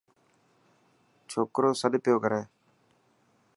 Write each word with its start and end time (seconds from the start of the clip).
ڇوڪرو 1.29 1.69
سڏ 1.81 1.93
پيو 2.03 2.17
ڪري. 2.23 2.41